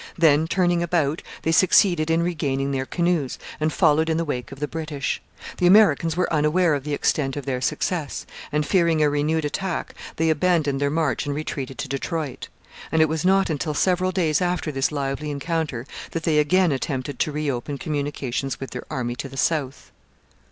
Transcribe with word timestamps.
Then, 0.17 0.47
turning 0.47 0.81
about, 0.81 1.21
they 1.43 1.51
succeeded 1.51 2.09
in 2.09 2.23
regaining 2.23 2.71
their 2.71 2.87
canoes, 2.87 3.37
and 3.59 3.71
followed 3.71 4.09
in 4.09 4.17
the 4.17 4.25
wake 4.25 4.51
of 4.51 4.59
the 4.59 4.67
British. 4.67 5.21
The 5.57 5.67
Americans 5.67 6.17
were 6.17 6.33
unaware 6.33 6.73
of 6.73 6.83
the 6.83 6.95
extent 6.95 7.37
of 7.37 7.45
their 7.45 7.61
success, 7.61 8.25
and 8.51 8.65
fearing 8.65 9.03
a 9.03 9.11
renewed 9.11 9.45
attack, 9.45 9.93
they 10.15 10.31
abandoned 10.31 10.81
their 10.81 10.89
march 10.89 11.27
and 11.27 11.35
retreated 11.35 11.77
to 11.77 11.87
Detroit. 11.87 12.47
And 12.91 12.99
it 12.99 13.09
was 13.09 13.23
not 13.23 13.51
until 13.51 13.75
several 13.75 14.11
days 14.11 14.41
after 14.41 14.71
this 14.71 14.91
lively 14.91 15.29
encounter 15.29 15.85
that 16.13 16.23
they 16.23 16.39
again 16.39 16.71
attempted 16.71 17.19
to 17.19 17.31
reopen 17.31 17.77
communications 17.77 18.59
with 18.59 18.71
their 18.71 18.85
army 18.89 19.15
to 19.17 19.29
the 19.29 19.37
south. 19.37 19.91